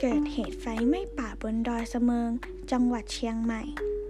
[0.00, 2.30] เกิดเหตุไฟไหม้ป่าบนดอยสะเมิง
[2.72, 3.62] จังหวัดเชียงใหม่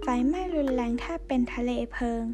[0.02, 2.24] ไฟไหม้รุนแรงแทบเป็นทะเลเพลิง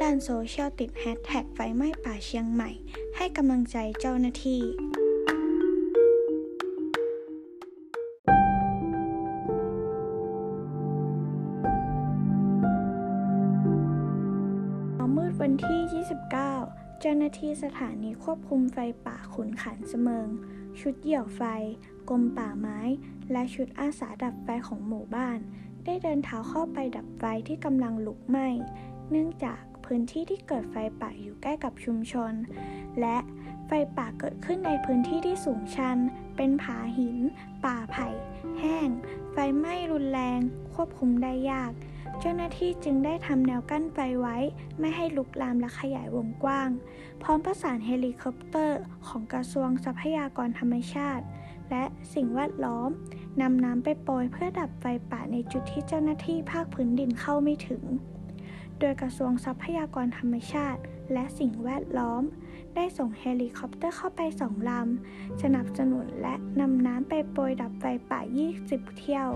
[0.00, 2.70] ด้านโซเชียลติดแฮชแท็กไฟไหม้ป่าเชียงใหม่
[3.16, 4.62] ให้กำลังใจเจ้าหน้าที่
[14.92, 20.28] เช้ามืดวันที่ 29 เจ้าหน้าที่สถานีควบคุมไฟป่าขุนขันเสมิง
[20.80, 21.42] ชุดเหยี่ยวไฟ
[22.08, 22.80] กรมป่าไม้
[23.32, 25.38] และชุดอาสาดับไฟของหมู่บ้าน
[25.84, 28.48] ได้เดินเท้าเข้าไปดับไฟที่กำลังลุกไหม้
[29.10, 32.32] เนื่องจากพื้นที่ที่เกิดไฟป่าอยู่ใกล้กับชุมชน
[33.00, 33.16] และ
[33.66, 35.98] ไฟป่าเกิดขึ้นในพื้นที่ที่สูงชัน
[36.36, 37.18] เป็นผาหิน
[37.64, 38.08] ป่าไผ่
[38.60, 38.88] แห้ง
[39.32, 40.40] ไฟไหม้รุนแรง
[40.74, 41.72] ควบคุมได้ยาก
[42.20, 44.36] เจ้าหน้าที่จึงได้ทำแนวกั้นไฟไว้
[44.80, 46.70] ไม่ให้ลุกลามและขยายวงกว้าง
[47.22, 51.24] พร้อมประสานเฮลิคอปเตอร์ของกระทรวงทรัพยากรธรรมชาติ
[51.70, 52.90] และสิ่งแวดล้อม
[53.40, 57.82] นำน้ำไปโปรยเพื่อดับไฟป่าในจุดที่เจ้าหน้าที่ภาคพื้นดินเข้าไม่ถึง
[58.80, 60.80] โดยกระทรวงทรัพยากรธรรมชาติ
[61.12, 62.22] และสิ่งแวดล้อม
[62.74, 68.20] ได้ส่งเฮลิคอปเตอร์เข้าไปสองลำ สนับสนุนและนำน้ำไปโปรยดับไฟป่า
[68.58, 69.28] 20 เที่ยว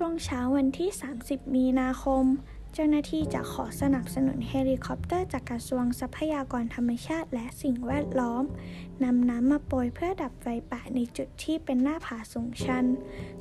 [0.00, 2.24] ช่วงเช้าวันที่ 30 มีนาคม
[2.74, 8.44] เจ้าหน้าที่จะขอสนับสนุนเฮลิคอปเตอร์จากกระทรวงทรัพยากรธรรมชาติและสิ่งแวดล้อม
[9.04, 12.84] นำน้ำมาโปรยเพื่อดับไฟป่าในจุดที่เป็นหน้าผาสูงชัน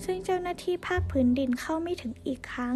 [0.03, 2.75] ซึ่งเจ้าหน้าที่ภาคพื้นดินเข้าไม่ถึงอีกครั้ง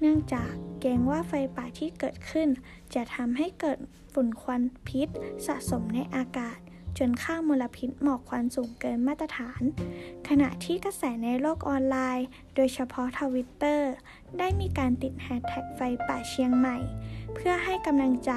[0.00, 2.48] เนื่องจากเกรงว่าไฟป่าที่เกิดขึ้น
[2.94, 3.78] จะทำให้เกิด
[4.12, 5.08] ฝุ่นควันพิษ
[5.46, 6.58] สะสมในอากาศ
[6.98, 9.62] จนค่ามลพิษหมอกควันสูงเกินมาตรฐาน
[10.28, 13.92] ขณะที่กระแสในโลกออนไลน์ โดยเฉพาะทวิตเตอร์
[14.38, 16.76] ได้มีการติดแฮชแท็กไฟป่าเชียงใหม่
[17.34, 18.32] เพื่อให้กำลังใจ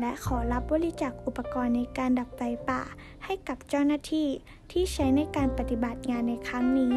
[0.00, 2.82] และขอรับบริจาคอุปกรณ์ในการดับไฟป่า
[3.24, 4.28] ให้กับเจ้าหน้าที่
[4.72, 6.96] ที่ใช้ในการปฏิบัติงานในครั้งนี้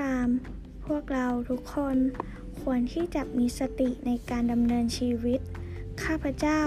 [0.00, 0.26] ตาม
[0.86, 1.96] พวกเราทุกคน
[2.60, 5.40] ควรที่จะมีสติในการดำเนินชีวิต
[6.04, 6.60] ข้าพเจ้า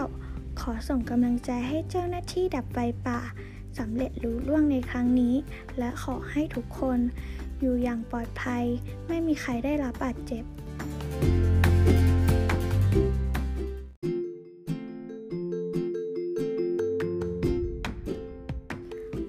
[0.61, 2.77] ขอส่งกำลังใจให้เจ้าหน้าที่ดับไฟ
[3.07, 3.19] ป่า
[3.77, 5.35] สำเร็จลุล่วงในครั้งนี้
[5.77, 6.99] และขอให้ทุกคน
[7.59, 8.63] อยู่อย่างปลอดภัย
[9.07, 10.43] ไม่มีใครได้รับบาดเจ็บ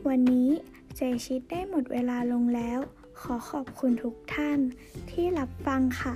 [0.09, 0.51] วันนี้
[0.97, 2.81] เจชิดได้หมดเวลาลงแล้ว
[3.21, 4.59] ขอขอบคุณทุกท่าน
[5.11, 6.15] ที่รับฟังค่ะ